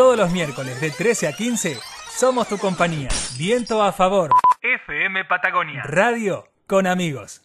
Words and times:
Todos 0.00 0.16
los 0.16 0.32
miércoles 0.32 0.80
de 0.80 0.90
13 0.90 1.28
a 1.28 1.32
15 1.34 1.76
somos 2.08 2.48
tu 2.48 2.56
compañía. 2.56 3.10
Viento 3.36 3.82
a 3.82 3.92
favor. 3.92 4.30
FM 4.62 5.26
Patagonia. 5.26 5.82
Radio 5.82 6.48
con 6.66 6.86
amigos. 6.86 7.42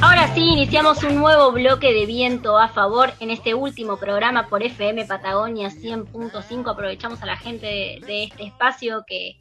Ahora 0.00 0.32
sí, 0.32 0.42
iniciamos 0.42 1.02
un 1.02 1.16
nuevo 1.16 1.50
bloque 1.50 1.92
de 1.92 2.06
viento 2.06 2.56
a 2.56 2.68
favor 2.68 3.10
en 3.18 3.30
este 3.30 3.54
último 3.54 3.96
programa 3.96 4.46
por 4.46 4.62
FM 4.62 5.06
Patagonia 5.06 5.70
100.5. 5.70 6.70
Aprovechamos 6.70 7.20
a 7.20 7.26
la 7.26 7.36
gente 7.36 7.66
de, 7.66 8.06
de 8.06 8.24
este 8.24 8.44
espacio 8.44 9.02
que, 9.08 9.40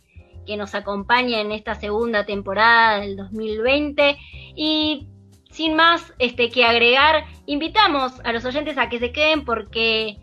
que 0.50 0.58
nos 0.58 0.74
acompaña 0.74 1.42
en 1.42 1.52
esta 1.52 1.76
segunda 1.76 2.26
temporada 2.26 3.02
del 3.02 3.16
2020. 3.16 4.18
Y 4.56 5.08
sin 5.52 5.76
más 5.76 6.12
este, 6.18 6.50
que 6.50 6.66
agregar, 6.66 7.26
invitamos 7.46 8.20
a 8.24 8.34
los 8.34 8.46
oyentes 8.46 8.76
a 8.80 8.90
que 8.90 8.98
se 8.98 9.12
queden 9.12 9.46
porque 9.46 10.18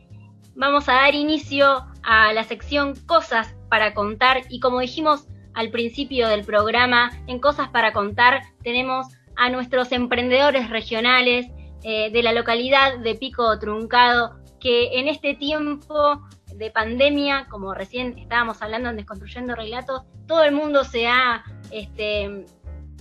vamos 0.57 0.89
a 0.89 0.95
dar 0.95 1.15
inicio 1.15 1.87
a 2.03 2.33
la 2.33 2.43
sección 2.43 2.97
Cosas 3.07 3.55
para 3.71 3.95
contar. 3.95 4.43
Y 4.49 4.59
como 4.59 4.81
dijimos 4.81 5.29
al 5.55 5.71
principio 5.71 6.27
del 6.27 6.45
programa, 6.45 7.13
en 7.29 7.39
Cosas 7.39 7.69
para 7.69 7.93
contar 7.93 8.43
tenemos 8.65 9.07
a 9.37 9.49
nuestros 9.49 9.93
emprendedores 9.93 10.71
regionales 10.71 11.47
eh, 11.85 12.11
de 12.11 12.23
la 12.25 12.33
localidad 12.33 12.99
de 12.99 13.15
Pico 13.15 13.57
Truncado, 13.61 14.35
que 14.59 14.99
en 14.99 15.07
este 15.07 15.35
tiempo 15.35 16.21
de 16.57 16.71
pandemia, 16.71 17.47
como 17.49 17.75
recién 17.75 18.19
estábamos 18.19 18.63
hablando 18.63 18.91
en 18.91 18.97
Desconstruyendo 18.97 19.55
Relatos, 19.55 20.03
todo 20.27 20.43
el 20.45 20.53
mundo 20.53 20.85
se 20.85 21.07
ha 21.07 21.45
este, 21.71 22.47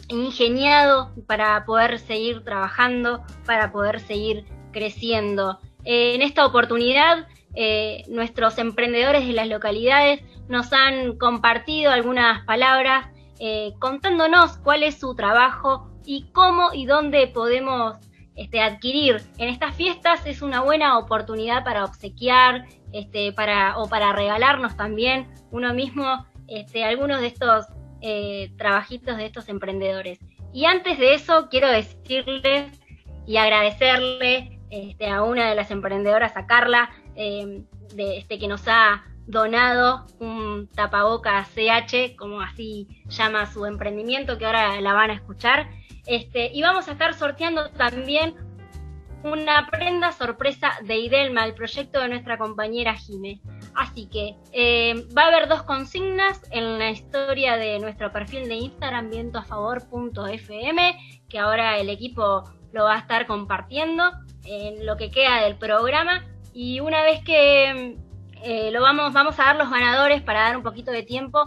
ingeniado 0.10 1.12
para 1.28 1.66
poder 1.66 2.00
seguir 2.00 2.44
trabajando, 2.44 3.24
para 3.46 3.72
poder 3.72 4.00
seguir 4.00 4.46
creciendo. 4.72 5.60
Eh, 5.84 6.16
en 6.16 6.22
esta 6.22 6.46
oportunidad, 6.46 7.28
eh, 7.56 8.04
nuestros 8.10 8.58
emprendedores 8.58 9.26
de 9.26 9.34
las 9.34 9.48
localidades 9.48 10.22
nos 10.50 10.74
han 10.74 11.18
compartido 11.18 11.92
algunas 11.92 12.44
palabras 12.46 13.08
eh, 13.40 13.74
contándonos 13.80 14.58
cuál 14.58 14.84
es 14.84 15.00
su 15.00 15.16
trabajo 15.16 15.90
y 16.06 16.28
cómo 16.32 16.74
y 16.74 16.86
dónde 16.86 17.28
podemos 17.28 17.96
este, 18.36 18.62
adquirir. 18.62 19.22
En 19.38 19.50
estas 19.50 19.76
fiestas 19.76 20.26
es 20.26 20.42
una 20.42 20.62
buena 20.62 20.98
oportunidad 20.98 21.64
para 21.64 21.86
obsequiar 21.86 22.66
este, 22.96 23.34
para, 23.34 23.78
o 23.78 23.90
para 23.90 24.14
regalarnos 24.14 24.78
también 24.78 25.28
uno 25.52 25.74
mismo 25.74 26.26
este, 26.48 26.86
algunos 26.86 27.20
de 27.20 27.28
estos 27.28 27.66
eh, 28.02 28.54
trabajitos 28.58 29.18
de 29.18 29.26
estos 29.26 29.50
emprendedores. 29.50 30.20
Y 30.54 30.64
antes 30.64 30.98
de 30.98 31.14
eso, 31.14 31.50
quiero 31.50 31.68
decirles 31.68 32.80
y 33.28 33.36
agradecerle 33.36 34.62
este, 34.70 35.10
a 35.10 35.24
una 35.24 35.50
de 35.50 35.56
las 35.56 35.72
emprendedoras, 35.72 36.38
a 36.38 36.48
Carla, 36.48 36.90
eh, 37.16 37.64
de, 37.94 38.18
este, 38.18 38.40
que 38.40 38.48
nos 38.48 38.66
ha 38.68 39.04
donado 39.28 40.06
un 40.20 40.70
tapabocas 40.74 41.50
CH, 41.50 42.16
como 42.16 42.40
así 42.40 42.88
llama 43.10 43.46
su 43.52 43.66
emprendimiento, 43.66 44.38
que 44.38 44.46
ahora 44.46 44.80
la 44.80 44.94
van 44.94 45.10
a 45.10 45.16
escuchar. 45.16 45.70
Este, 46.06 46.50
y 46.54 46.62
vamos 46.62 46.88
a 46.88 46.94
estar 46.94 47.14
sorteando 47.14 47.72
también 47.72 48.36
una 49.26 49.68
prenda 49.68 50.12
sorpresa 50.12 50.74
de 50.84 50.98
Idelma, 50.98 51.46
el 51.46 51.56
proyecto 51.56 52.00
de 52.00 52.10
nuestra 52.10 52.38
compañera 52.38 52.96
Jime. 52.96 53.42
Así 53.74 54.08
que 54.08 54.36
eh, 54.54 55.08
va 55.18 55.24
a 55.24 55.28
haber 55.28 55.50
dos 55.50 55.64
consignas 55.64 56.42
en 56.52 56.78
la 56.78 56.92
historia 56.92 57.58
de 57.58 57.80
nuestro 57.80 58.12
perfil 58.12 58.48
de 58.48 58.56
Instagram, 58.56 59.10
vientoafavor.fm, 59.10 60.98
que 61.28 61.40
ahora 61.40 61.80
el 61.80 61.90
equipo 61.90 62.44
lo 62.72 62.84
va 62.84 62.96
a 62.96 63.00
estar 63.00 63.26
compartiendo 63.26 64.04
en 64.44 64.86
lo 64.86 64.96
que 64.96 65.10
queda 65.10 65.42
del 65.42 65.58
programa. 65.58 66.24
Y 66.54 66.80
una 66.80 67.02
vez 67.02 67.24
que 67.24 67.98
eh, 68.44 68.70
lo 68.72 68.82
vamos, 68.82 69.12
vamos 69.12 69.40
a 69.40 69.46
dar 69.46 69.56
los 69.56 69.72
ganadores 69.72 70.22
para 70.22 70.42
dar 70.42 70.58
un 70.58 70.64
poquito 70.64 70.92
de 70.92 71.02
tiempo, 71.02 71.46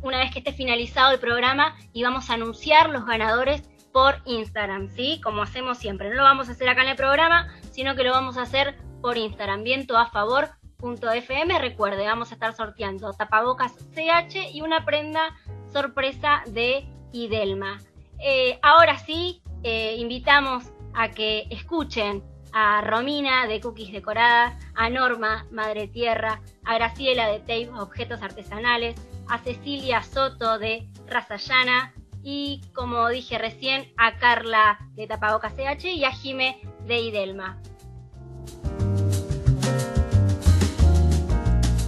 una 0.00 0.18
vez 0.18 0.30
que 0.32 0.38
esté 0.38 0.52
finalizado 0.52 1.12
el 1.12 1.18
programa, 1.18 1.76
y 1.92 2.04
vamos 2.04 2.30
a 2.30 2.34
anunciar 2.34 2.90
los 2.90 3.04
ganadores 3.04 3.68
por 3.96 4.20
Instagram, 4.26 4.90
¿sí? 4.90 5.22
Como 5.24 5.40
hacemos 5.40 5.78
siempre. 5.78 6.10
No 6.10 6.16
lo 6.16 6.22
vamos 6.22 6.50
a 6.50 6.52
hacer 6.52 6.68
acá 6.68 6.82
en 6.82 6.88
el 6.88 6.96
programa, 6.96 7.48
sino 7.70 7.96
que 7.96 8.04
lo 8.04 8.10
vamos 8.10 8.36
a 8.36 8.42
hacer 8.42 8.76
por 9.00 9.16
Instagram. 9.16 9.62
Viento 9.62 9.96
a 9.96 10.10
favor. 10.10 10.50
.fm, 10.78 11.58
recuerde, 11.58 12.04
vamos 12.04 12.30
a 12.30 12.34
estar 12.34 12.52
sorteando 12.54 13.14
tapabocas 13.14 13.72
CH 13.94 14.52
y 14.52 14.60
una 14.60 14.84
prenda 14.84 15.34
sorpresa 15.72 16.42
de 16.48 16.86
Idelma. 17.12 17.78
Eh, 18.18 18.58
ahora 18.60 18.98
sí, 18.98 19.40
eh, 19.62 19.96
invitamos 19.96 20.64
a 20.92 21.08
que 21.08 21.46
escuchen 21.48 22.22
a 22.52 22.82
Romina 22.82 23.46
de 23.46 23.62
Cookies 23.62 23.92
Decoradas, 23.92 24.62
a 24.74 24.90
Norma, 24.90 25.46
Madre 25.50 25.88
Tierra, 25.88 26.42
a 26.66 26.74
Graciela 26.74 27.28
de 27.28 27.38
Tape 27.38 27.70
Objetos 27.70 28.20
Artesanales, 28.20 29.00
a 29.26 29.38
Cecilia 29.38 30.02
Soto 30.02 30.58
de 30.58 30.86
Razayana, 31.06 31.94
y 32.28 32.60
como 32.74 33.08
dije 33.08 33.38
recién 33.38 33.92
a 33.96 34.18
Carla 34.18 34.80
de 34.96 35.06
Tapabocas 35.06 35.54
CH 35.54 35.84
y 35.94 36.04
a 36.04 36.10
Jime 36.10 36.58
de 36.84 36.98
Idelma. 36.98 37.56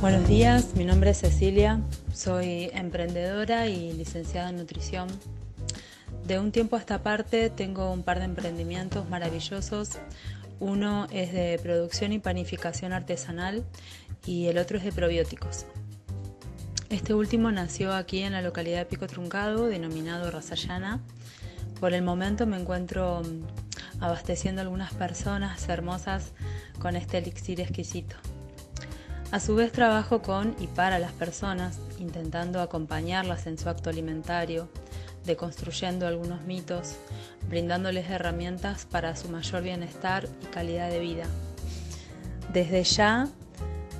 Buenos 0.00 0.28
días, 0.28 0.76
mi 0.76 0.84
nombre 0.84 1.10
es 1.10 1.18
Cecilia, 1.18 1.80
soy 2.14 2.70
emprendedora 2.72 3.66
y 3.66 3.92
licenciada 3.94 4.50
en 4.50 4.58
nutrición. 4.58 5.08
De 6.24 6.38
un 6.38 6.52
tiempo 6.52 6.76
a 6.76 6.78
esta 6.78 7.02
parte 7.02 7.50
tengo 7.50 7.90
un 7.90 8.04
par 8.04 8.20
de 8.20 8.26
emprendimientos 8.26 9.08
maravillosos. 9.08 9.98
Uno 10.60 11.08
es 11.10 11.32
de 11.32 11.58
producción 11.60 12.12
y 12.12 12.20
panificación 12.20 12.92
artesanal 12.92 13.64
y 14.24 14.46
el 14.46 14.58
otro 14.58 14.78
es 14.78 14.84
de 14.84 14.92
probióticos. 14.92 15.66
Este 16.90 17.12
último 17.12 17.52
nació 17.52 17.92
aquí 17.92 18.22
en 18.22 18.32
la 18.32 18.40
localidad 18.40 18.78
de 18.78 18.86
Pico 18.86 19.06
Truncado, 19.06 19.66
denominado 19.66 20.30
Razayana. 20.30 21.00
Por 21.80 21.92
el 21.92 22.02
momento 22.02 22.46
me 22.46 22.58
encuentro 22.58 23.20
mm, 23.22 24.02
abasteciendo 24.02 24.62
algunas 24.62 24.94
personas 24.94 25.68
hermosas 25.68 26.32
con 26.80 26.96
este 26.96 27.18
elixir 27.18 27.60
exquisito. 27.60 28.16
A 29.30 29.38
su 29.38 29.54
vez 29.54 29.70
trabajo 29.70 30.22
con 30.22 30.56
y 30.58 30.66
para 30.66 30.98
las 30.98 31.12
personas, 31.12 31.78
intentando 31.98 32.62
acompañarlas 32.62 33.46
en 33.46 33.58
su 33.58 33.68
acto 33.68 33.90
alimentario, 33.90 34.70
deconstruyendo 35.26 36.06
algunos 36.06 36.40
mitos, 36.44 36.94
brindándoles 37.50 38.08
herramientas 38.08 38.86
para 38.86 39.14
su 39.14 39.28
mayor 39.28 39.62
bienestar 39.62 40.26
y 40.42 40.46
calidad 40.46 40.88
de 40.88 41.00
vida. 41.00 41.26
Desde 42.50 42.82
ya 42.82 43.28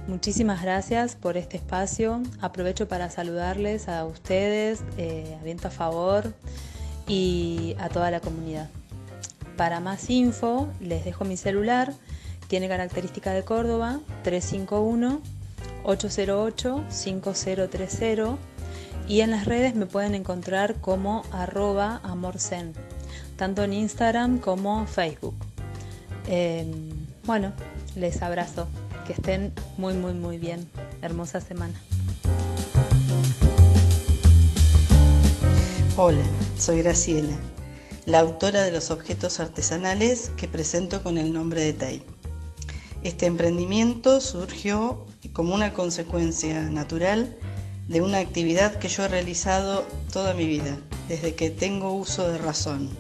Muchísimas 0.08 0.62
gracias 0.62 1.14
por 1.16 1.36
este 1.36 1.58
espacio. 1.58 2.22
Aprovecho 2.40 2.88
para 2.88 3.10
saludarles 3.10 3.90
a 3.90 4.06
ustedes, 4.06 4.82
eh, 4.96 5.36
a 5.38 5.44
Viento 5.44 5.68
a 5.68 5.70
Favor 5.70 6.32
y 7.06 7.76
a 7.78 7.90
toda 7.90 8.10
la 8.10 8.20
comunidad. 8.20 8.70
Para 9.58 9.80
más 9.80 10.08
info, 10.08 10.66
les 10.80 11.04
dejo 11.04 11.26
mi 11.26 11.36
celular. 11.36 11.92
Tiene 12.46 12.68
característica 12.68 13.34
de 13.34 13.44
Córdoba 13.44 14.00
351-808-5030 15.84 18.38
y 19.08 19.20
en 19.20 19.30
las 19.30 19.44
redes 19.44 19.74
me 19.74 19.84
pueden 19.84 20.14
encontrar 20.14 20.76
como 20.76 21.22
arroba 21.32 22.00
amorcen, 22.02 22.72
tanto 23.36 23.62
en 23.62 23.74
Instagram 23.74 24.38
como 24.38 24.86
Facebook. 24.86 25.34
Em, 26.26 26.92
bueno, 27.24 27.52
les 27.94 28.22
abrazo 28.22 28.68
que 29.08 29.14
estén 29.14 29.54
muy, 29.78 29.94
muy, 29.94 30.12
muy 30.12 30.36
bien. 30.36 30.68
Hermosa 31.00 31.40
semana. 31.40 31.72
Hola, 35.96 36.22
soy 36.58 36.82
Graciela, 36.82 37.34
la 38.04 38.20
autora 38.20 38.62
de 38.64 38.70
los 38.70 38.90
objetos 38.90 39.40
artesanales 39.40 40.30
que 40.36 40.46
presento 40.46 41.02
con 41.02 41.16
el 41.16 41.32
nombre 41.32 41.62
de 41.62 41.72
Tai. 41.72 42.02
Este 43.02 43.24
emprendimiento 43.24 44.20
surgió 44.20 45.06
como 45.32 45.54
una 45.54 45.72
consecuencia 45.72 46.60
natural 46.64 47.34
de 47.88 48.02
una 48.02 48.18
actividad 48.18 48.78
que 48.78 48.88
yo 48.88 49.06
he 49.06 49.08
realizado 49.08 49.86
toda 50.12 50.34
mi 50.34 50.46
vida, 50.46 50.78
desde 51.08 51.34
que 51.34 51.48
tengo 51.48 51.94
uso 51.94 52.28
de 52.28 52.36
razón, 52.36 52.90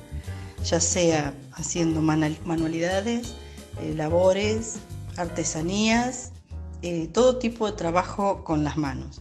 ya 0.64 0.80
sea 0.80 1.34
haciendo 1.52 2.00
manualidades, 2.00 3.34
eh, 3.82 3.92
labores, 3.94 4.78
artesanías, 5.18 6.32
eh, 6.82 7.08
todo 7.12 7.38
tipo 7.38 7.66
de 7.66 7.72
trabajo 7.72 8.44
con 8.44 8.64
las 8.64 8.76
manos. 8.76 9.20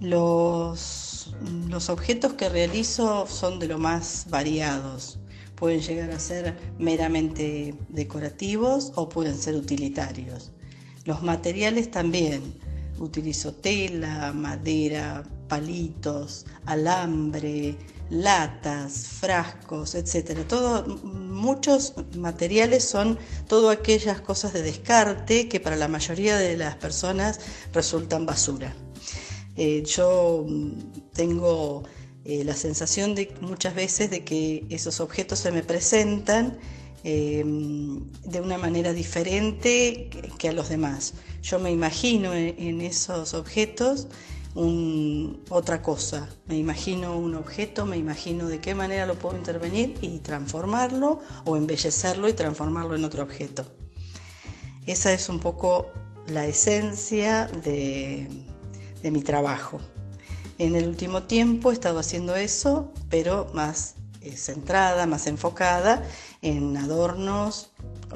Los, 0.00 1.34
los 1.68 1.88
objetos 1.88 2.32
que 2.34 2.48
realizo 2.48 3.26
son 3.26 3.58
de 3.58 3.68
lo 3.68 3.78
más 3.78 4.26
variados. 4.30 5.18
Pueden 5.54 5.80
llegar 5.80 6.10
a 6.10 6.18
ser 6.18 6.56
meramente 6.78 7.74
decorativos 7.90 8.92
o 8.96 9.08
pueden 9.08 9.36
ser 9.36 9.56
utilitarios. 9.56 10.52
Los 11.04 11.22
materiales 11.22 11.90
también. 11.90 12.54
Utilizo 12.98 13.54
tela, 13.54 14.32
madera, 14.34 15.22
palitos, 15.48 16.44
alambre, 16.66 17.76
latas, 18.10 19.06
frascos, 19.06 19.94
etcétera. 19.94 20.46
Todo, 20.46 20.84
muchos 21.04 21.94
materiales 22.16 22.84
son 22.84 23.18
todo 23.48 23.70
aquellas 23.70 24.20
cosas 24.20 24.52
de 24.52 24.62
descarte 24.62 25.48
que 25.48 25.60
para 25.60 25.76
la 25.76 25.88
mayoría 25.88 26.36
de 26.36 26.56
las 26.56 26.76
personas 26.76 27.40
resultan 27.72 28.26
basura. 28.26 28.74
Eh, 29.56 29.82
yo 29.86 30.46
tengo 31.12 31.84
eh, 32.24 32.44
la 32.44 32.54
sensación 32.54 33.14
de 33.14 33.32
muchas 33.40 33.74
veces 33.74 34.10
de 34.10 34.24
que 34.24 34.66
esos 34.70 35.00
objetos 35.00 35.38
se 35.38 35.50
me 35.52 35.62
presentan 35.62 36.58
eh, 37.02 37.42
de 37.44 38.40
una 38.40 38.58
manera 38.58 38.92
diferente 38.92 40.10
que, 40.38 40.48
a 40.48 40.52
los 40.52 40.68
demás. 40.68 41.14
Yo 41.42 41.58
me 41.58 41.70
imagino 41.70 42.34
en, 42.34 42.80
esos 42.82 43.32
objetos 43.32 44.08
otra 44.54 45.80
cosa, 45.80 46.28
me 46.46 46.56
imagino 46.56 47.16
un 47.16 47.34
objeto, 47.34 47.86
me 47.86 47.96
imagino 47.96 48.48
de 48.48 48.60
qué 48.60 48.74
manera 48.74 49.06
lo 49.06 49.14
puedo 49.14 49.36
intervenir 49.36 49.96
y 50.00 50.18
transformarlo 50.18 51.20
o 51.44 51.56
embellecerlo 51.56 52.28
y 52.28 52.32
transformarlo 52.32 52.96
en 52.96 53.04
otro 53.04 53.22
objeto. 53.22 53.64
Esa 54.86 55.12
es 55.12 55.28
un 55.28 55.38
poco 55.38 55.90
la 56.26 56.46
esencia 56.46 57.46
de 57.46 58.28
mi 59.04 59.22
trabajo. 59.22 59.80
En 60.58 60.76
el 60.76 60.88
último 60.88 61.22
tiempo 61.22 61.70
he 61.70 61.74
estado 61.74 61.98
haciendo 61.98 62.36
eso, 62.36 62.92
pero 63.08 63.50
más 63.54 63.94
eh, 64.22 64.36
centrada, 64.36 65.06
más 65.06 65.26
enfocada 65.26 66.02
en 66.42 66.76
adornos, 66.76 67.70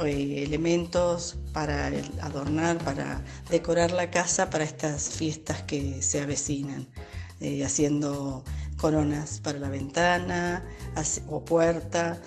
eh, 0.05 0.45
elementos 0.47 1.37
para 1.53 1.91
adornar, 2.21 2.79
para 2.79 3.23
decorar 3.51 3.93
la 3.93 4.11
casa 4.11 4.51
para 4.51 4.65
estas 4.65 5.11
fiestas 5.11 5.63
que 5.63 6.03
se 6.03 6.21
avecinan, 6.21 6.87
eh, 7.41 7.65
haciendo 7.65 8.45
coronas 8.77 9.41
para 9.41 9.59
la 9.59 9.69
ventana 9.69 10.65
o 11.29 11.45
puerta, 11.45 12.21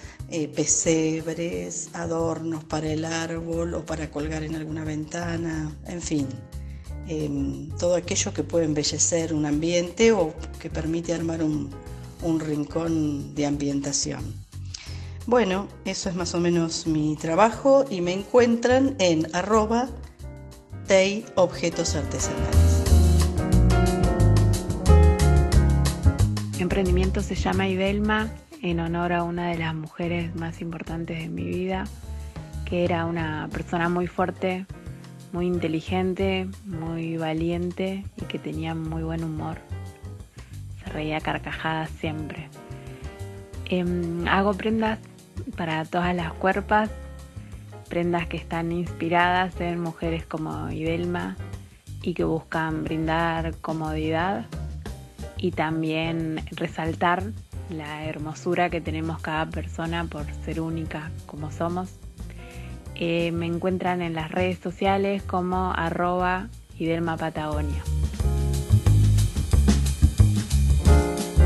pesebres, 0.55 1.89
adornos 1.93 2.63
para 2.63 2.87
el 2.87 3.05
árbol 3.05 3.73
o 3.73 3.85
para 3.85 4.09
colgar 4.09 4.43
en 4.43 4.55
alguna 4.55 4.83
ventana, 4.83 5.75
en 5.85 6.01
fin. 6.01 6.27
Em, 7.09 7.69
todo 7.77 7.95
aquello 7.95 8.33
que 8.33 8.43
puede 8.43 8.65
embellecer 8.65 9.33
un 9.33 9.45
ambiente 9.45 10.11
o 10.11 10.33
que 10.59 10.69
permite 10.69 11.13
armar 11.13 11.41
un, 11.41 11.69
rincón 12.39 13.33
de 13.33 13.45
ambientación. 13.45 14.46
Bueno, 15.27 15.67
eso 15.83 16.07
es 16.07 16.15
más 16.15 16.33
o 16.35 16.39
menos 16.39 16.87
mi 16.87 17.17
trabajo 17.17 17.83
y 17.89 17.99
me 17.99 18.13
encuentran 18.13 18.95
en 18.97 19.27
arroba 19.35 19.89
Tei 20.87 21.25
Objetos 21.35 21.97
Artesanales. 21.97 22.85
Mi 26.55 26.61
emprendimiento 26.61 27.19
se 27.21 27.35
llama 27.35 27.67
Idelma 27.67 28.29
en 28.61 28.79
honor 28.79 29.11
a 29.11 29.23
una 29.23 29.49
de 29.49 29.57
las 29.57 29.75
mujeres 29.75 30.33
más 30.33 30.61
importantes 30.61 31.19
de 31.19 31.27
mi 31.27 31.43
vida, 31.43 31.83
que 32.63 32.85
era 32.85 33.05
una 33.05 33.49
persona 33.51 33.89
muy 33.89 34.07
fuerte, 34.07 34.65
muy 35.33 35.45
inteligente, 35.45 36.47
muy 36.63 37.17
valiente 37.17 38.05
y 38.15 38.23
que 38.27 38.39
tenía 38.39 38.73
muy 38.75 39.03
buen 39.03 39.25
humor. 39.25 39.57
Se 40.81 40.89
reía 40.89 41.19
carcajadas 41.19 41.89
siempre. 41.89 42.47
Em, 43.65 44.25
hago 44.29 44.53
prendas 44.53 44.99
para 45.55 45.85
todas 45.85 46.15
las 46.15 46.33
cuerpas, 46.33 46.89
prendas 47.89 48.27
que 48.27 48.37
están 48.37 48.71
inspiradas 48.71 49.59
en 49.61 49.79
mujeres 49.79 50.25
como 50.25 50.69
Idelma 50.71 51.35
y 52.01 52.13
que 52.13 52.23
buscan 52.23 52.83
brindar 52.83 53.55
comodidad 53.57 54.45
y 55.37 55.51
también 55.51 56.43
resaltar 56.51 57.23
la 57.69 58.05
hermosura 58.05 58.69
que 58.69 58.81
tenemos 58.81 59.19
cada 59.19 59.45
persona 59.45 60.05
por 60.05 60.25
ser 60.45 60.61
única 60.61 61.11
como 61.25 61.51
somos 61.51 61.89
eh, 62.99 63.31
me 63.31 63.45
encuentran 63.45 64.01
en 64.01 64.15
las 64.15 64.31
redes 64.31 64.57
sociales 64.57 65.21
como 65.21 65.71
arroba 65.71 66.49
Idelma 66.79 67.15
Patagonia. 67.15 67.83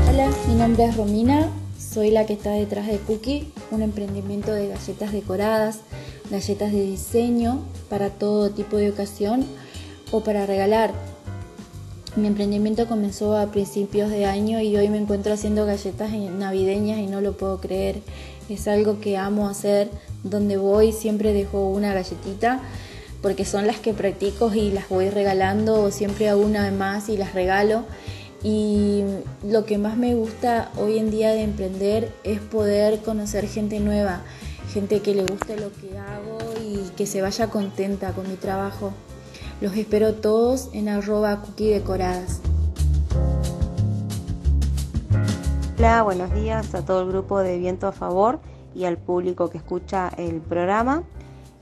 Hola, 0.08 0.30
mi 0.48 0.54
nombre 0.54 0.84
es 0.86 0.96
Romina, 0.96 1.50
soy 1.78 2.10
la 2.10 2.24
que 2.24 2.32
está 2.32 2.52
detrás 2.52 2.86
de 2.86 2.96
Cookie, 2.98 3.52
un 3.72 3.82
emprendimiento 3.82 4.52
de 4.52 4.68
galletas 4.68 5.12
decoradas, 5.12 5.80
galletas 6.30 6.72
de 6.72 6.82
diseño 6.82 7.60
para 7.88 8.10
todo 8.10 8.50
tipo 8.50 8.76
de 8.76 8.90
ocasión 8.90 9.44
o 10.10 10.20
para 10.20 10.46
regalar. 10.46 10.92
Mi 12.14 12.28
emprendimiento 12.28 12.86
comenzó 12.86 13.36
a 13.36 13.50
principios 13.50 14.10
de 14.10 14.26
año 14.26 14.60
y 14.60 14.76
hoy 14.76 14.88
me 14.90 14.98
encuentro 14.98 15.32
haciendo 15.32 15.64
galletas 15.64 16.12
navideñas 16.12 16.98
y 16.98 17.06
no 17.06 17.22
lo 17.22 17.36
puedo 17.36 17.58
creer. 17.58 18.02
Es 18.50 18.68
algo 18.68 19.00
que 19.00 19.16
amo 19.16 19.48
hacer, 19.48 19.90
donde 20.22 20.58
voy 20.58 20.92
siempre 20.92 21.32
dejo 21.32 21.68
una 21.70 21.94
galletita 21.94 22.60
porque 23.22 23.44
son 23.44 23.66
las 23.66 23.78
que 23.78 23.94
practico 23.94 24.52
y 24.52 24.72
las 24.72 24.88
voy 24.88 25.08
regalando 25.08 25.80
o 25.80 25.90
siempre 25.90 26.28
hago 26.28 26.42
una 26.42 26.70
más 26.72 27.08
y 27.08 27.16
las 27.16 27.32
regalo. 27.32 27.84
Y 28.44 29.04
lo 29.46 29.64
que 29.64 29.78
más 29.78 29.96
me 29.96 30.14
gusta 30.14 30.70
hoy 30.76 30.98
en 30.98 31.10
día 31.10 31.30
de 31.30 31.42
emprender 31.42 32.12
es 32.24 32.40
poder 32.40 33.00
conocer 33.02 33.46
gente 33.46 33.78
nueva, 33.78 34.22
gente 34.72 35.00
que 35.00 35.14
le 35.14 35.24
guste 35.24 35.56
lo 35.56 35.70
que 35.72 35.96
hago 35.96 36.38
y 36.60 36.90
que 36.96 37.06
se 37.06 37.22
vaya 37.22 37.48
contenta 37.48 38.12
con 38.12 38.28
mi 38.28 38.34
trabajo. 38.34 38.92
Los 39.60 39.76
espero 39.76 40.14
todos 40.14 40.70
en 40.72 40.88
arroba 40.88 41.40
cookie 41.40 41.68
decoradas. 41.68 42.40
Hola, 45.78 46.02
buenos 46.02 46.34
días 46.34 46.74
a 46.74 46.84
todo 46.84 47.02
el 47.02 47.08
grupo 47.08 47.40
de 47.40 47.58
Viento 47.58 47.86
a 47.86 47.92
Favor 47.92 48.40
y 48.74 48.84
al 48.84 48.98
público 48.98 49.50
que 49.50 49.58
escucha 49.58 50.08
el 50.16 50.40
programa. 50.40 51.04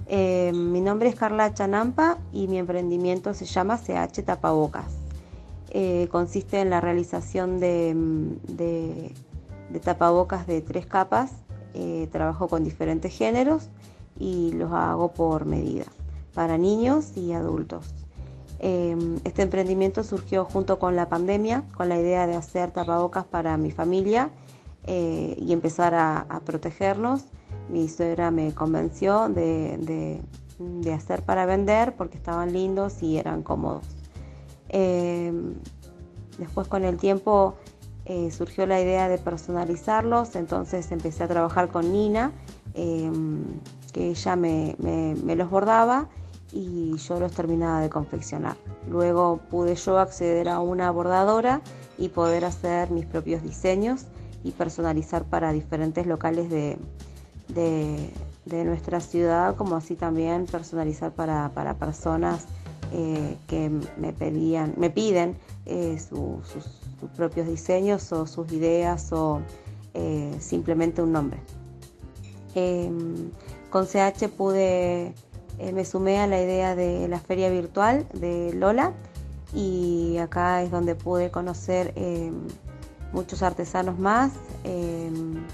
Eh, 0.07 0.53
mi 0.55 0.81
nombre 0.81 1.09
es 1.11 1.15
Carla 1.15 1.53
Chanampa 1.53 2.19
y 2.33 2.49
mi 2.49 2.59
emprendimiento 2.59 3.35
se 3.35 3.45
llama 3.45 3.79
CH 3.79 4.23
Tapabocas. 4.25 5.00
Eh, 5.71 6.09
consiste 6.11 6.61
en 6.61 6.71
la 6.71 6.81
realización 6.81 7.59
de, 7.61 9.15
tapabocas 9.83 10.47
de 10.47 10.61
tres 10.61 10.87
capas. 10.87 11.33
Eh, 11.73 12.09
trabajo 12.11 12.49
con 12.49 12.65
diferentes 12.65 13.17
géneros 13.17 13.69
y 14.19 14.53
los 14.53 14.73
hago 14.73 15.13
por 15.13 15.47
medida, 15.47 15.85
para 16.35 16.59
niños 16.59 17.17
y 17.17 17.33
adultos. 17.33 17.95
este 18.59 19.43
emprendimiento 19.43 20.03
surgió 20.03 20.45
junto 20.45 20.81
con 20.81 20.97
la 20.97 21.09
pandemia, 21.09 21.63
con 21.77 21.89
la 21.89 21.99
idea 21.99 22.27
de 22.27 22.35
hacer 22.35 22.73
tapabocas 22.73 23.25
para 23.25 23.57
mi 23.57 23.71
familia 23.71 24.31
eh, 24.87 25.37
y 25.39 25.53
empezar 25.53 25.95
a, 25.95 26.41
protegernos. 26.45 27.25
Mi 27.69 27.89
suegra 27.89 28.31
me 28.31 28.53
convenció 28.55 29.29
de, 29.29 30.21
hacer 30.93 31.23
para 31.23 31.47
vender 31.47 31.95
porque 31.97 32.17
estaban 32.17 32.53
lindos 32.53 33.03
y 33.03 33.19
eran 33.19 33.43
cómodos. 33.43 34.00
Em, 34.71 35.55
después 36.39 36.69
con 36.69 36.85
el 36.85 36.97
tiempo 36.97 37.55
eh, 38.07 38.31
surgió 38.31 38.67
la 38.67 38.81
idea 38.81 39.09
de 39.09 39.19
personalizarlos, 39.19 40.35
entonces 40.37 40.91
empecé 40.91 41.25
a 41.25 41.29
trabajar 41.29 41.69
con 41.69 41.93
Nina, 41.93 42.33
em, 42.75 43.45
que 43.93 44.09
ella 44.11 44.37
me, 44.37 44.77
me 44.79 45.37
los 45.37 45.51
bordaba 45.51 46.09
y 46.53 46.97
yo 46.97 47.21
los 47.21 47.33
terminaba 47.33 47.81
de 47.81 47.91
confeccionar. 47.91 48.57
Luego 48.89 49.41
pude 49.51 49.75
yo 49.75 49.99
acceder 49.99 50.49
a 50.49 50.61
una 50.61 50.91
bordadora 50.91 51.61
y 51.99 52.09
poder 52.09 52.45
hacer 52.45 52.91
mis 52.91 53.07
propios 53.07 53.43
diseños 53.43 54.07
y 54.43 54.53
personalizar 54.53 55.25
para 55.25 55.53
diferentes 55.53 56.07
locales 56.07 56.51
de, 56.51 56.79
nuestra 58.47 59.01
ciudad, 59.01 59.55
como 59.57 59.77
así 59.77 59.95
también 59.95 60.47
personalizar 60.47 61.13
para, 61.13 61.51
personas 61.79 62.47
eh, 62.93 63.37
que 63.47 63.71
me 63.97 64.13
pedían, 64.13 64.75
me 64.77 64.91
piden 64.91 65.37
eh, 65.67 65.99
sus, 65.99 66.55
propios 67.17 67.47
diseños 67.47 68.13
o 68.13 68.27
sus 68.27 68.53
ideas 68.53 69.13
o 69.13 69.41
eh, 69.95 70.35
simplemente 70.39 71.03
un 71.03 71.13
nombre. 71.13 71.41
Em, 72.55 73.31
con 73.71 73.87
CH 73.87 74.29
pude, 74.37 75.15
me 75.73 75.85
sumé 75.85 76.21
a 76.21 76.27
la 76.27 76.43
idea 76.43 76.75
de 76.75 77.09
la 77.09 77.19
feria 77.19 77.49
virtual 77.49 78.07
de 78.13 78.53
Lola 78.55 78.93
y 79.55 80.19
acá 80.19 80.63
es 80.63 80.71
donde 80.71 80.95
pude 80.95 81.31
conocer 81.31 81.93
em, 81.97 82.35
muchos 83.13 83.43
artesanos 83.43 83.99
más 83.99 84.33
em, 84.65 85.45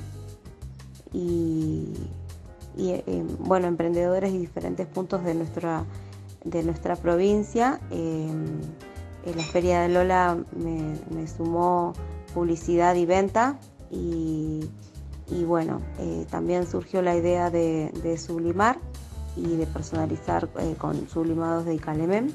y, 1.13 1.93
em, 2.77 3.27
bueno, 3.41 3.67
emprendedores 3.69 4.33
de 4.33 4.39
diferentes 4.39 4.87
puntos 4.87 5.25
de 5.25 5.35
nuestra, 5.35 5.85
de 6.47 6.63
nuestra 6.63 6.97
provincia. 6.97 7.81
Em, 7.91 8.61
en 9.25 9.37
la 9.37 9.43
Feria 9.43 9.81
de 9.81 9.89
Lola 9.89 10.39
me, 10.57 11.27
sumó 11.27 11.93
publicidad 12.33 12.95
y 12.95 13.07
venta 13.07 13.59
y, 13.91 14.61
bueno, 15.47 15.81
eh, 15.99 16.27
también 16.31 16.67
surgió 16.67 17.03
la 17.03 17.17
idea 17.17 17.51
de, 17.51 18.19
sublimar 18.19 18.79
y 19.37 19.57
de 19.57 19.67
personalizar 19.67 20.49
eh, 20.59 20.75
con 20.79 21.09
sublimados 21.09 21.65
de 21.65 21.75
Icalemem. 21.75 22.31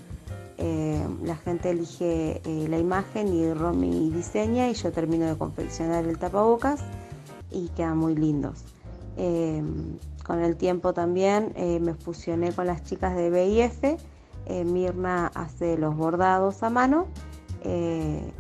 Eh, 0.63 1.03
la 1.24 1.36
gente 1.38 1.72
elige 1.72 2.39
eh, 2.46 2.68
la 2.70 2.77
imagen 2.77 3.34
y 3.34 3.51
Romy 3.51 4.12
diseña 4.12 4.70
y 4.70 4.75
yo 4.75 4.91
termino 4.91 5.25
de 5.25 5.36
confeccionar 5.36 6.06
el 6.06 6.20
tapabocas 6.20 6.82
y 7.50 7.70
quedan 7.70 7.98
muy 7.98 8.13
lindos. 8.13 8.63
Eh, 9.18 9.63
con 10.32 10.42
el 10.42 10.56
tiempo 10.56 10.94
también 10.94 11.54
me 11.82 11.94
fusioné 11.94 12.54
con 12.54 12.66
las 12.66 12.86
chicas 12.86 13.18
de 13.18 13.30
BIF. 13.30 14.00
Mirna 14.66 15.28
hace 15.36 15.78
los 15.78 15.94
bordados 15.98 16.64
a 16.64 16.70
mano 16.70 17.08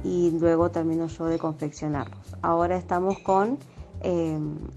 y 0.05 0.31
luego 0.39 0.71
termino 0.71 1.07
yo 1.07 1.25
de 1.25 1.37
confeccionarlos. 1.37 2.37
Ahora 2.41 2.77
estamos 2.77 3.19
con 3.19 3.59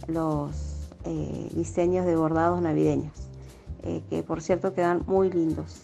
los 0.09 0.91
diseños 1.55 2.05
de 2.05 2.17
bordados 2.17 2.61
navideños, 2.61 3.13
que 4.11 4.25
por 4.27 4.43
cierto 4.43 4.75
quedan 4.75 5.05
muy 5.07 5.31
lindos. 5.31 5.83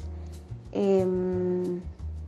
Em, 0.72 1.80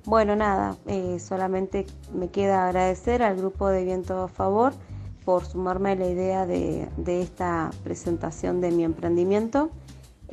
bueno, 0.04 0.36
nada, 0.36 0.76
eh, 0.86 1.18
solamente 1.18 1.86
me 2.14 2.28
queda 2.28 2.68
agradecer 2.68 3.24
al 3.24 3.36
grupo 3.36 3.66
de 3.66 3.84
Viento 3.84 4.22
a 4.22 4.28
Favor 4.28 4.74
por 5.24 5.44
sumarme 5.44 5.92
a 5.92 5.94
la 5.96 6.08
idea 6.08 6.46
de, 6.46 6.88
de 6.96 7.22
esta 7.22 7.70
presentación 7.84 8.60
de 8.60 8.70
mi 8.70 8.84
emprendimiento. 8.84 9.70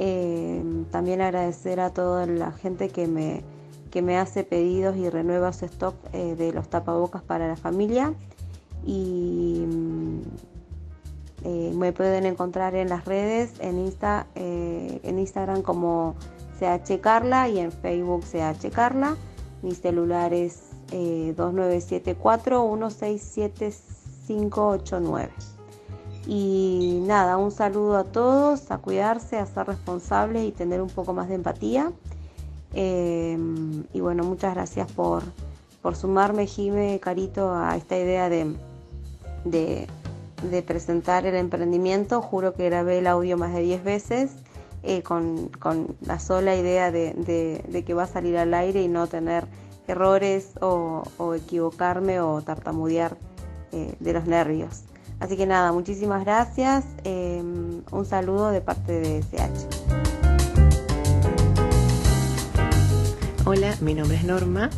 Eh, 0.02 0.64
también 0.92 1.20
agradecer 1.20 1.82
a 1.82 1.90
toda 1.90 2.26
la 2.26 2.54
gente 2.54 2.88
que 2.88 3.06
me, 3.06 3.44
que 3.92 4.02
me 4.02 4.18
hace 4.18 4.46
pedidos 4.46 4.96
y 4.96 5.10
renueva 5.10 5.52
su 5.52 5.66
stock 5.66 5.94
eh, 6.14 6.36
de 6.36 6.54
los 6.54 6.70
tapabocas 6.70 7.22
para 7.22 7.50
la 7.50 7.58
familia. 7.58 8.14
Y 8.86 9.66
mm, 9.68 10.22
eh, 11.44 11.74
me 11.76 11.92
pueden 11.92 12.26
encontrar 12.26 12.76
en 12.76 12.88
las 12.88 13.04
redes, 13.04 13.52
en, 13.60 13.78
Insta, 13.78 14.28
en 14.36 15.20
Instagram 15.20 15.64
como 15.64 16.16
CH 16.60 17.02
Carla 17.02 17.50
y 17.50 17.60
en 17.60 17.74
Facebook 17.74 18.24
CH 18.24 18.70
Carla. 18.72 19.18
Mi 19.62 19.76
celular 19.76 20.34
es 20.34 20.70
2974 20.92 22.64
167 22.64 23.74
589. 24.30 25.32
Y 26.28 27.02
nada, 27.08 27.38
un 27.38 27.52
saludo 27.52 27.98
a 27.98 28.04
todos, 28.04 28.70
a 28.70 28.78
cuidarse, 28.78 29.40
a 29.40 29.46
ser 29.48 29.66
responsables 29.66 30.48
y 30.48 30.52
tener 30.52 30.82
un 30.82 30.90
poco 30.90 31.14
más 31.14 31.28
de 31.30 31.36
empatía. 31.36 31.92
Em, 32.74 33.86
y 33.92 34.00
bueno, 34.00 34.24
muchas 34.24 34.54
gracias 34.54 34.92
por, 34.92 35.24
por 35.82 35.96
sumarme, 35.96 36.46
Jime, 36.46 37.00
Carito, 37.00 37.52
a 37.52 37.76
esta 37.76 37.98
idea 37.98 38.30
de, 38.30 38.56
de, 39.46 39.88
presentar 40.62 41.26
el 41.26 41.36
emprendimiento. 41.36 42.22
Juro 42.22 42.54
que 42.54 42.66
grabé 42.66 43.00
el 43.00 43.08
audio 43.08 43.36
más 43.36 43.54
de 43.56 43.62
10 43.62 43.84
veces 43.84 44.32
eh, 44.84 45.02
con, 45.02 45.48
con, 45.60 45.96
la 46.02 46.20
sola 46.20 46.56
idea 46.56 46.92
de, 46.92 47.14
de, 47.68 47.84
que 47.84 47.94
va 47.96 48.04
a 48.04 48.08
salir 48.08 48.38
al 48.38 48.54
aire 48.54 48.84
y 48.84 48.88
no 48.88 49.08
tener 49.08 49.48
errores 49.88 50.52
o 50.62 51.34
equivocarme 51.34 52.22
o 52.22 52.44
tartamudear 52.44 53.18
eh, 53.72 53.96
de 54.00 54.14
los 54.14 54.26
nervios. 54.26 54.82
Así 55.20 55.36
que 55.36 55.46
nada, 55.46 55.72
muchísimas 55.72 56.24
gracias. 56.24 56.86
Eh, 57.04 57.42
un 57.92 58.06
saludo 58.06 58.52
de 58.52 58.62
parte 58.62 58.94
de 59.00 59.20
SH. 59.20 59.68
Hola, 63.46 63.76
mi 63.82 63.94
nombre 63.94 64.18
es 64.18 64.24
Norma. 64.24 64.70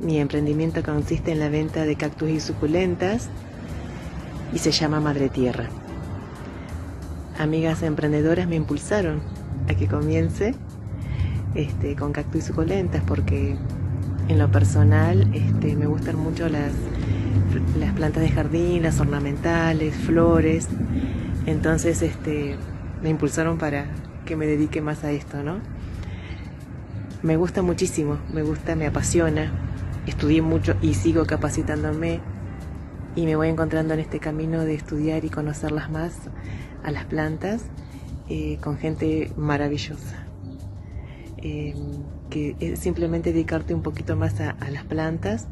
Mi 0.00 0.18
emprendimiento 0.18 0.82
consiste 0.82 1.32
en 1.32 1.40
la 1.40 1.48
venta 1.48 1.84
de 1.84 1.96
cactus 1.96 2.30
y 2.30 2.40
suculentas 2.40 3.28
y 4.52 4.58
se 4.58 4.70
llama 4.70 5.00
Madre 5.00 5.28
Tierra 5.28 5.68
amigas 7.40 7.82
emprendedoras 7.82 8.46
me 8.46 8.56
impulsaron 8.56 9.20
a 9.68 9.74
que 9.74 9.86
comience 9.86 10.54
este, 11.54 11.96
con 11.96 12.12
cactus 12.12 12.44
y 12.44 12.46
suculentas 12.48 13.02
porque 13.06 13.56
en 14.28 14.38
lo 14.38 14.50
personal 14.50 15.28
este, 15.34 15.74
me 15.74 15.86
gustan 15.86 16.16
mucho 16.16 16.48
las, 16.48 16.72
las 17.78 17.92
plantas 17.94 18.22
de 18.22 18.30
jardín, 18.30 18.82
las 18.82 19.00
ornamentales, 19.00 19.94
flores. 19.94 20.68
Entonces 21.46 22.02
este, 22.02 22.56
me 23.02 23.10
impulsaron 23.10 23.58
para 23.58 23.86
que 24.24 24.36
me 24.36 24.46
dedique 24.46 24.80
más 24.80 25.04
a 25.04 25.12
esto, 25.12 25.42
¿no? 25.42 25.58
Me 27.22 27.36
gusta 27.36 27.62
muchísimo, 27.62 28.18
me 28.32 28.42
gusta, 28.42 28.76
me 28.76 28.86
apasiona. 28.86 29.52
Estudié 30.06 30.42
mucho 30.42 30.74
y 30.80 30.94
sigo 30.94 31.26
capacitándome 31.26 32.20
y 33.14 33.26
me 33.26 33.36
voy 33.36 33.48
encontrando 33.48 33.94
en 33.94 34.00
este 34.00 34.20
camino 34.20 34.64
de 34.64 34.74
estudiar 34.74 35.24
y 35.24 35.30
conocerlas 35.30 35.90
más 35.90 36.14
a 36.82 36.90
las 36.90 37.04
plantas 37.04 37.62
eh, 38.28 38.58
con 38.62 38.78
gente 38.78 39.32
maravillosa. 39.36 40.26
Eh, 41.38 41.74
que 42.28 42.54
es 42.60 42.78
simplemente 42.78 43.32
dedicarte 43.32 43.74
un 43.74 43.82
poquito 43.82 44.14
más 44.16 44.40
a, 44.40 44.54
las 44.70 44.84
plantas, 44.84 45.48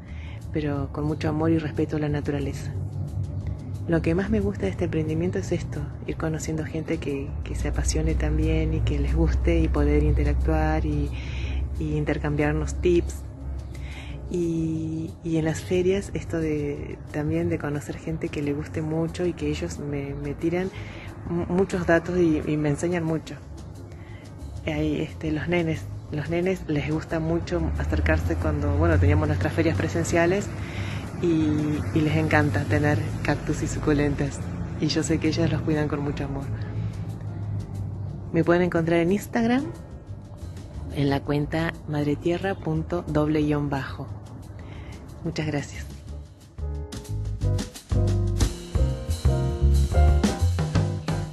pero 0.53 0.89
con 0.93 1.05
mucho 1.05 1.29
amor 1.29 1.51
y 1.51 1.59
respeto 1.59 1.97
a 1.97 2.01
la 2.01 2.09
naturaleza. 2.09 2.73
Lo 3.89 4.03
que 4.03 4.15
más 4.15 4.29
me 4.29 4.41
gusta 4.41 4.67
de 4.67 4.69
este 4.69 4.85
emprendimiento 4.85 5.39
es 5.39 5.51
esto, 5.51 5.81
ir 6.07 6.17
conociendo 6.17 6.67
gente 6.67 6.99
que, 6.99 7.31
se 7.55 7.69
apasione 7.69 8.15
también 8.15 8.75
y 8.75 8.81
que 8.81 8.99
les 8.99 9.17
guste 9.17 9.61
y 9.61 9.69
poder 9.69 10.03
interactuar 10.03 10.85
y, 10.85 11.11
intercambiarnos 11.81 12.75
tips. 12.83 13.23
Y, 14.31 15.11
en 15.25 15.45
las 15.47 15.63
ferias 15.63 16.11
esto 16.13 16.39
de 16.39 16.99
también 17.13 17.49
de 17.49 17.59
conocer 17.59 17.97
gente 17.97 18.29
que 18.29 18.43
le 18.43 18.53
guste 18.53 18.83
mucho 18.83 19.25
y 19.25 19.33
que 19.33 19.49
ellos 19.49 19.79
me, 19.79 20.15
me 20.15 20.35
tiran 20.35 20.71
muchos 21.29 21.87
datos 21.87 22.19
y, 22.19 22.43
me 22.59 22.69
enseñan 22.69 23.05
mucho. 23.05 23.37
Ahí, 24.67 25.01
este, 25.01 25.33
los 25.33 25.49
nenes, 25.49 25.83
los 26.11 26.31
nenes 26.31 26.63
les 26.69 26.91
gusta 26.91 27.21
mucho 27.21 27.61
acercarse 27.79 28.37
cuando, 28.37 28.75
bueno, 28.77 28.99
teníamos 28.99 29.29
nuestras 29.29 29.53
ferias 29.53 29.77
presenciales 29.77 30.49
y, 31.21 31.77
les 31.99 32.17
encanta 32.17 32.65
tener 32.65 32.99
cactus 33.23 33.63
y 33.63 33.67
suculentas. 33.67 34.41
Y 34.81 34.87
yo 34.87 35.03
sé 35.03 35.19
que 35.19 35.29
ellas 35.29 35.51
los 35.51 35.61
cuidan 35.63 35.89
con 35.89 36.01
mucho 36.01 36.25
amor. 36.25 36.45
Me 38.33 38.45
pueden 38.45 38.63
encontrar 38.63 39.01
en 39.01 39.13
Instagram 39.13 39.65
en 40.95 41.11
la 41.11 41.21
cuenta 41.21 41.75
madretierra.doble-bajo. 41.89 44.07
Muchas 45.25 45.47
gracias. 45.47 45.85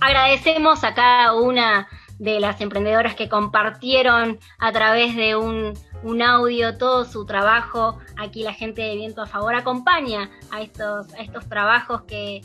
Agradecemos 0.01 0.83
a 0.83 0.93
cada 0.93 1.33
una 1.35 1.87
de 2.19 2.39
las 2.39 2.61
emprendedoras 2.61 3.15
que 3.15 3.29
compartieron 3.29 4.39
a 4.59 4.71
través 4.71 5.15
de 5.15 5.35
un, 5.35 5.73
audio 6.21 6.77
todo 6.77 7.03
su 7.05 7.25
trabajo. 7.25 7.97
Aquí 8.17 8.43
la 8.43 8.53
gente 8.53 8.81
de 8.81 8.95
Viento 8.95 9.21
a 9.21 9.27
Favor 9.27 9.55
acompaña 9.55 10.29
a 10.51 10.61
estos, 10.61 11.11
a 11.13 11.21
estos 11.21 11.47
trabajos 11.49 12.03
que, 12.03 12.41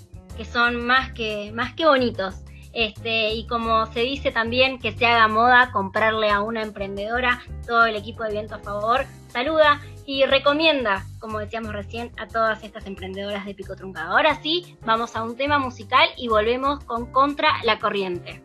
son 0.50 0.84
más 0.86 1.12
que, 1.12 1.52
más 1.52 1.74
que 1.74 1.86
bonitos. 1.86 2.36
Este, 2.72 3.34
y 3.34 3.46
como 3.46 3.86
se 3.86 4.00
dice 4.00 4.30
también 4.30 4.78
que 4.78 4.92
se 4.92 5.04
haga 5.04 5.26
moda 5.28 5.72
comprarle 5.72 6.30
a 6.30 6.40
una 6.40 6.62
emprendedora, 6.62 7.42
todo 7.66 7.84
el 7.84 7.96
equipo 7.96 8.22
de 8.22 8.32
Viento 8.32 8.54
a 8.54 8.58
Favor 8.60 9.04
saluda 9.28 9.80
y 10.06 10.24
recomienda, 10.24 11.04
como 11.18 11.38
decíamos 11.38 11.72
recién, 11.72 12.10
a 12.16 12.26
todas 12.26 12.64
estas 12.64 12.86
emprendedoras 12.86 13.44
de 13.44 13.54
pico 13.54 13.76
truncado. 13.76 14.16
Ahora 14.16 14.40
sí, 14.42 14.76
vamos 14.84 15.14
a 15.16 15.22
un 15.22 15.36
tema 15.36 15.58
musical 15.58 16.08
y 16.16 16.28
volvemos 16.28 16.82
con 16.84 17.12
Contra 17.12 17.50
la 17.64 17.78
Corriente. 17.78 18.42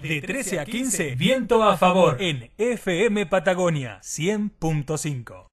De 0.00 0.20
13 0.20 0.60
a 0.60 0.64
15, 0.64 1.16
viento 1.16 1.62
a 1.62 1.76
favor 1.76 2.18
en 2.20 2.50
FM 2.56 3.26
Patagonia 3.26 3.98
100.5. 4.00 5.48